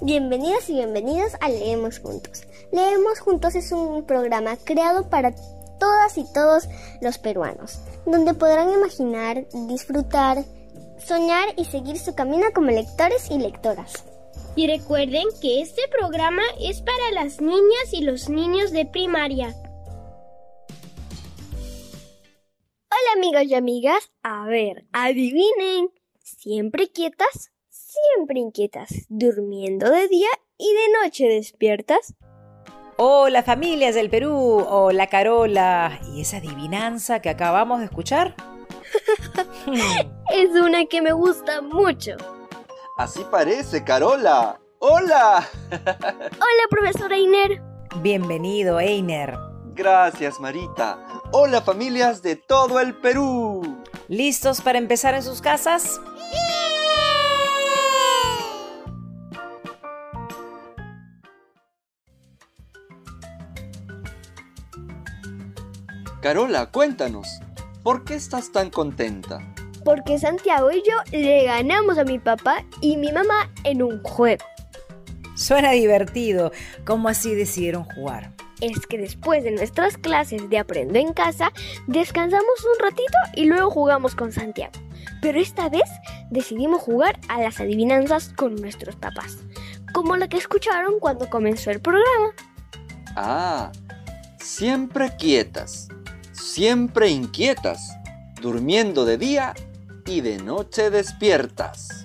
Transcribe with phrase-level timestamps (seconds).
[0.00, 2.42] Bienvenidos y bienvenidos a Leemos Juntos.
[2.72, 5.34] Leemos Juntos es un programa creado para
[5.78, 6.68] todas y todos
[7.00, 10.44] los peruanos, donde podrán imaginar, disfrutar,
[10.98, 14.04] soñar y seguir su camino como lectores y lectoras.
[14.56, 19.52] Y recuerden que este programa es para las niñas y los niños de primaria.
[22.88, 25.90] Hola amigos y amigas, a ver, adivinen,
[26.22, 27.50] ¿siempre quietas?
[27.68, 32.14] Siempre inquietas, durmiendo de día y de noche despiertas.
[32.96, 36.00] Hola familias del Perú, hola Carola.
[36.14, 38.36] ¿Y esa adivinanza que acabamos de escuchar?
[40.32, 42.16] es una que me gusta mucho.
[42.96, 44.60] Así parece, Carola.
[44.78, 45.44] ¡Hola!
[45.70, 47.60] Hola, profesor Einer.
[48.02, 49.36] Bienvenido, Einer.
[49.74, 50.98] Gracias, Marita.
[51.32, 53.82] Hola, familias de todo el Perú.
[54.06, 56.00] ¿Listos para empezar en sus casas?
[66.22, 67.26] Carola, cuéntanos,
[67.82, 69.40] ¿por qué estás tan contenta?
[69.84, 74.44] Porque Santiago y yo le ganamos a mi papá y mi mamá en un juego.
[75.36, 76.52] Suena divertido.
[76.84, 78.32] ¿Cómo así decidieron jugar?
[78.60, 81.52] Es que después de nuestras clases de Aprendo en casa,
[81.86, 84.72] descansamos un ratito y luego jugamos con Santiago.
[85.20, 85.90] Pero esta vez
[86.30, 89.38] decidimos jugar a las adivinanzas con nuestros papás,
[89.92, 92.32] como la que escucharon cuando comenzó el programa.
[93.16, 93.72] Ah,
[94.38, 95.88] siempre quietas
[96.54, 97.98] siempre inquietas,
[98.40, 99.54] durmiendo de día
[100.06, 102.04] y de noche despiertas.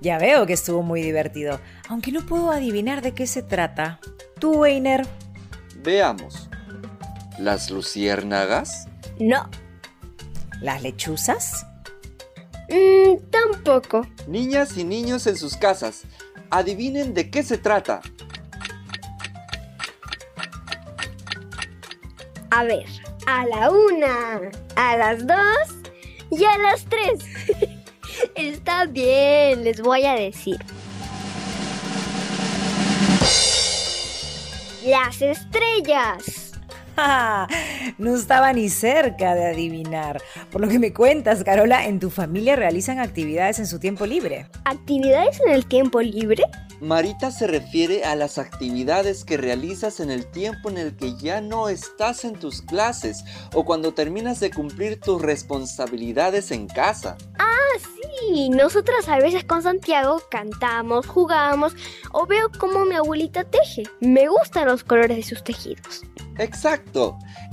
[0.00, 4.00] Ya veo que estuvo muy divertido, aunque no puedo adivinar de qué se trata.
[4.38, 5.06] ¿Tú, Weiner?
[5.76, 6.48] Veamos.
[7.38, 8.88] ¿Las luciérnagas?
[9.18, 9.48] No.
[10.60, 11.66] ¿Las lechuzas?
[12.68, 14.06] Mm, tampoco.
[14.26, 16.02] Niñas y niños en sus casas,
[16.50, 18.00] adivinen de qué se trata.
[22.50, 22.86] A ver,
[23.26, 25.79] a la una, a las dos
[26.30, 27.24] y a las tres.
[28.34, 30.58] Está bien, les voy a decir.
[34.84, 36.39] Las estrellas.
[37.98, 40.20] no estaba ni cerca de adivinar.
[40.50, 44.46] Por lo que me cuentas, Carola, ¿en tu familia realizan actividades en su tiempo libre?
[44.64, 46.44] ¿Actividades en el tiempo libre?
[46.80, 51.42] Marita se refiere a las actividades que realizas en el tiempo en el que ya
[51.42, 53.22] no estás en tus clases
[53.54, 57.18] o cuando terminas de cumplir tus responsabilidades en casa.
[57.38, 58.48] Ah, sí.
[58.48, 61.76] Nosotras a veces con Santiago cantamos, jugamos
[62.12, 63.82] o veo cómo mi abuelita teje.
[64.00, 66.02] Me gustan los colores de sus tejidos.
[66.38, 66.89] Exacto.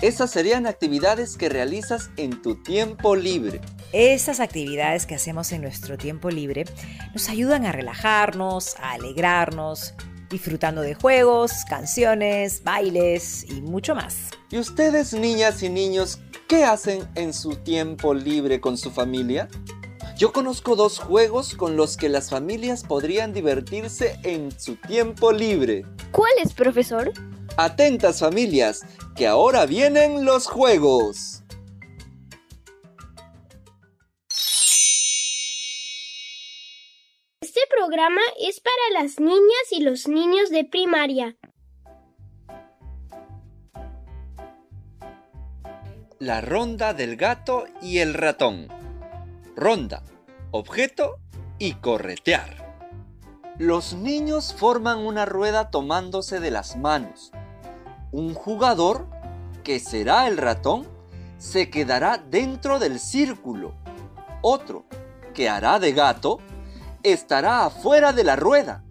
[0.01, 3.61] Esas serían actividades que realizas en tu tiempo libre.
[3.93, 6.65] Esas actividades que hacemos en nuestro tiempo libre
[7.13, 9.93] nos ayudan a relajarnos, a alegrarnos,
[10.29, 14.31] disfrutando de juegos, canciones, bailes y mucho más.
[14.49, 19.47] ¿Y ustedes, niñas y niños, qué hacen en su tiempo libre con su familia?
[20.17, 25.85] Yo conozco dos juegos con los que las familias podrían divertirse en su tiempo libre.
[26.11, 27.13] ¿Cuáles, profesor?
[27.57, 28.85] Atentas familias,
[29.16, 31.44] que ahora vienen los juegos.
[37.88, 41.38] programa es para las niñas y los niños de primaria.
[46.19, 48.68] La ronda del gato y el ratón.
[49.56, 50.03] Ronda,
[50.51, 51.19] objeto
[51.59, 52.75] y corretear.
[53.57, 57.31] Los niños forman una rueda tomándose de las manos.
[58.12, 59.07] Un jugador,
[59.63, 60.88] que será el ratón,
[61.38, 63.75] se quedará dentro del círculo.
[64.41, 64.85] Otro,
[65.34, 66.40] que hará de gato,
[67.03, 68.84] estará afuera de la rueda.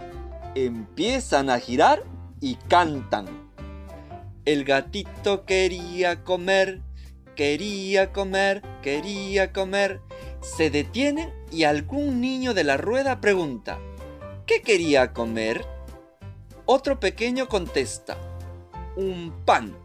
[0.55, 2.05] Empiezan a girar
[2.41, 3.27] y cantan.
[4.45, 6.83] El gatito quería comer,
[7.35, 10.01] quería comer, quería comer.
[10.41, 13.79] Se detienen y algún niño de la rueda pregunta,
[14.47, 15.67] ¿qué quería comer?
[16.65, 18.17] Otro pequeño contesta,
[18.97, 19.77] un pan.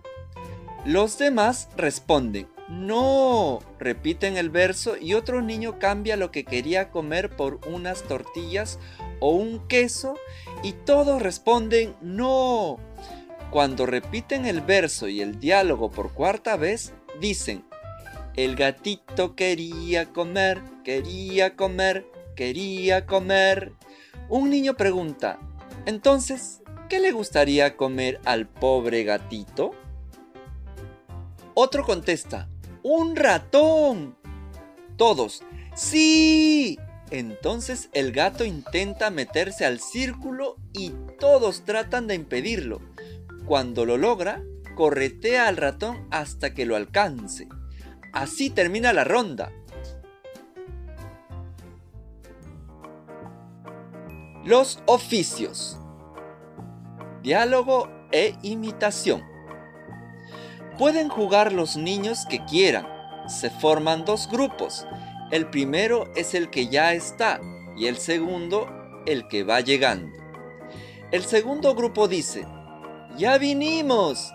[0.85, 7.29] Los demás responden, no, repiten el verso y otro niño cambia lo que quería comer
[7.29, 8.79] por unas tortillas
[9.19, 10.15] o un queso
[10.63, 12.79] y todos responden no.
[13.51, 17.65] Cuando repiten el verso y el diálogo por cuarta vez, dicen,
[18.35, 23.73] el gatito quería comer, quería comer, quería comer.
[24.29, 25.37] Un niño pregunta,
[25.85, 26.60] entonces,
[26.91, 29.71] ¿qué le gustaría comer al pobre gatito?
[31.53, 32.49] Otro contesta,
[32.83, 34.17] ¡un ratón!
[34.97, 35.41] Todos,
[35.73, 36.77] ¡sí!
[37.09, 42.81] Entonces el gato intenta meterse al círculo y todos tratan de impedirlo.
[43.45, 44.43] Cuando lo logra,
[44.75, 47.47] corretea al ratón hasta que lo alcance.
[48.11, 49.53] Así termina la ronda.
[54.43, 55.80] Los oficios.
[57.21, 59.23] Diálogo e imitación.
[60.77, 62.87] Pueden jugar los niños que quieran.
[63.27, 64.87] Se forman dos grupos.
[65.29, 67.39] El primero es el que ya está
[67.77, 68.67] y el segundo
[69.05, 70.17] el que va llegando.
[71.11, 72.47] El segundo grupo dice,
[73.17, 74.33] ¡Ya vinimos!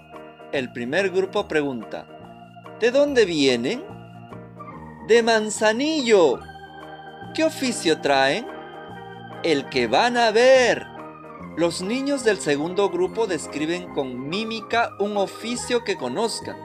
[0.52, 2.06] El primer grupo pregunta,
[2.80, 3.82] ¿De dónde vienen?
[5.08, 6.38] De Manzanillo.
[7.34, 8.46] ¿Qué oficio traen?
[9.42, 10.95] El que van a ver.
[11.56, 16.56] Los niños del segundo grupo describen con mímica un oficio que conozcan,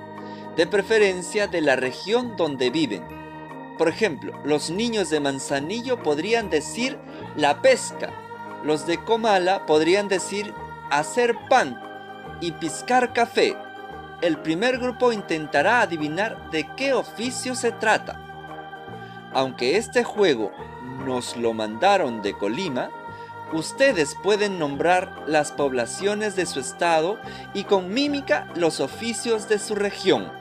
[0.56, 3.03] de preferencia de la región donde viven.
[3.77, 7.00] Por ejemplo, los niños de Manzanillo podrían decir
[7.35, 8.12] la pesca,
[8.63, 10.53] los de Comala podrían decir
[10.91, 11.81] hacer pan
[12.41, 13.56] y piscar café.
[14.21, 18.19] El primer grupo intentará adivinar de qué oficio se trata.
[19.33, 20.51] Aunque este juego
[21.06, 22.91] nos lo mandaron de Colima,
[23.53, 27.19] Ustedes pueden nombrar las poblaciones de su estado
[27.53, 30.31] y con mímica los oficios de su región.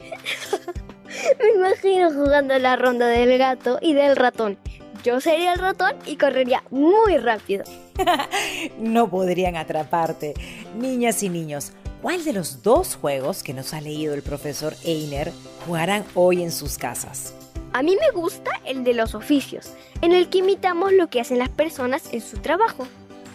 [1.40, 4.58] Me imagino jugando la ronda del gato y del ratón.
[5.02, 7.64] Yo sería el ratón y correría muy rápido.
[8.78, 10.34] no podrían atraparte.
[10.76, 15.32] Niñas y niños, ¿Cuál de los dos juegos que nos ha leído el profesor Einer
[15.66, 17.32] jugarán hoy en sus casas?
[17.72, 19.72] A mí me gusta el de los oficios,
[20.02, 22.86] en el que imitamos lo que hacen las personas en su trabajo.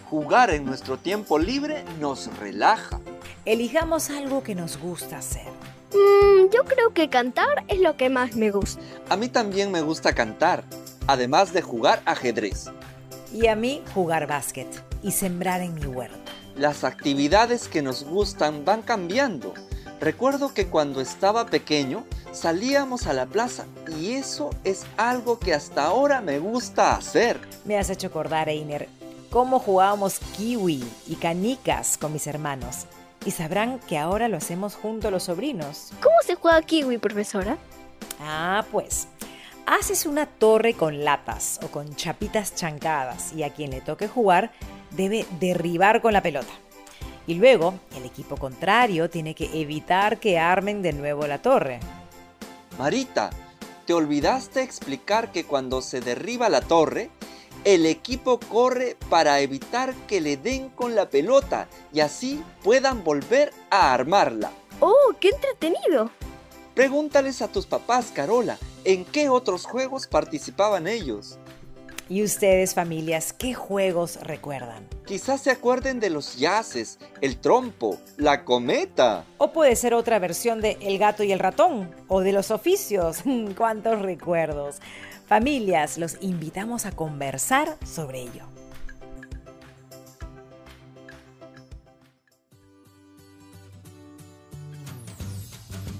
[0.08, 3.00] Jugar en nuestro tiempo libre nos relaja.
[3.44, 5.48] Elijamos algo que nos gusta hacer.
[5.92, 8.80] Mm, yo creo que cantar es lo que más me gusta.
[9.08, 10.64] A mí también me gusta cantar,
[11.08, 12.70] además de jugar ajedrez.
[13.32, 14.68] Y a mí jugar básquet
[15.02, 16.31] y sembrar en mi huerto.
[16.56, 19.54] Las actividades que nos gustan van cambiando.
[20.00, 23.66] Recuerdo que cuando estaba pequeño salíamos a la plaza
[23.98, 27.40] y eso es algo que hasta ahora me gusta hacer.
[27.64, 28.88] Me has hecho acordar, Einer,
[29.30, 32.86] cómo jugábamos kiwi y canicas con mis hermanos.
[33.24, 35.92] Y sabrán que ahora lo hacemos junto a los sobrinos.
[36.02, 37.56] ¿Cómo se juega kiwi, profesora?
[38.20, 39.08] Ah, pues
[39.66, 44.52] haces una torre con latas o con chapitas chancadas y a quien le toque jugar
[44.96, 46.52] debe derribar con la pelota.
[47.26, 51.80] Y luego el equipo contrario tiene que evitar que armen de nuevo la torre.
[52.78, 53.30] Marita,
[53.86, 57.10] te olvidaste explicar que cuando se derriba la torre,
[57.64, 63.52] el equipo corre para evitar que le den con la pelota y así puedan volver
[63.70, 64.50] a armarla.
[64.80, 66.10] ¡Oh, qué entretenido!
[66.74, 71.38] Pregúntales a tus papás, Carola, ¿en qué otros juegos participaban ellos?
[72.12, 74.86] ¿Y ustedes, familias, qué juegos recuerdan?
[75.06, 79.24] Quizás se acuerden de los yaces, el trompo, la cometa.
[79.38, 83.20] O puede ser otra versión de El gato y el ratón, o de los oficios.
[83.56, 84.76] ¡Cuántos recuerdos!
[85.26, 88.44] Familias, los invitamos a conversar sobre ello.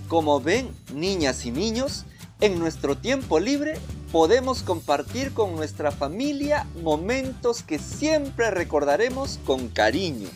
[0.09, 2.05] Como ven, niñas y niños,
[2.43, 3.79] en nuestro tiempo libre
[4.13, 10.29] podemos compartir con nuestra familia momentos que siempre recordaremos con cariño.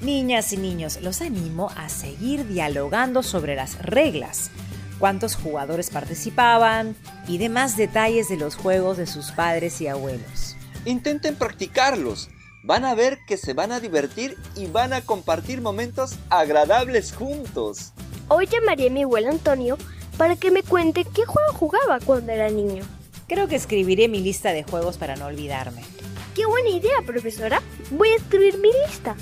[0.00, 4.50] Niñas y niños, los animo a seguir dialogando sobre las reglas,
[4.98, 10.56] cuántos jugadores participaban y demás detalles de los juegos de sus padres y abuelos.
[10.86, 12.30] Intenten practicarlos,
[12.62, 17.92] van a ver que se van a divertir y van a compartir momentos agradables juntos.
[18.28, 19.76] Hoy llamaré a mi abuelo Antonio
[20.18, 22.84] para que me cuente qué juego jugaba cuando era niño.
[23.28, 25.82] Creo que escribiré mi lista de juegos para no olvidarme.
[26.34, 27.62] ¡Qué buena idea, profesora!
[27.90, 29.16] Voy a escribir mi lista.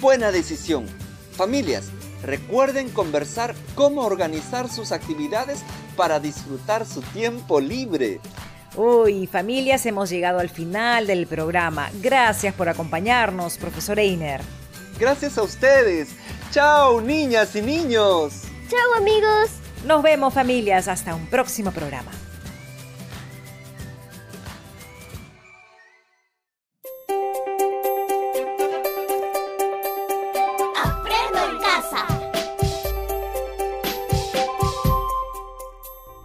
[0.00, 0.86] Buena decisión.
[1.32, 1.90] Familias,
[2.22, 5.62] recuerden conversar cómo organizar sus actividades
[5.96, 8.20] para disfrutar su tiempo libre.
[8.74, 11.90] Uy, familias, hemos llegado al final del programa.
[12.00, 14.40] Gracias por acompañarnos, profesor Einer.
[14.98, 16.10] Gracias a ustedes.
[16.52, 18.42] Chao, niñas y niños.
[18.68, 19.61] Chao, amigos.
[19.86, 22.10] Nos vemos familias, hasta un próximo programa.
[30.76, 32.06] Aprendo en casa.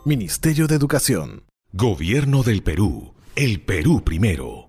[0.05, 1.43] Ministerio de Educación.
[1.73, 3.15] Gobierno del Perú.
[3.35, 4.66] El Perú primero.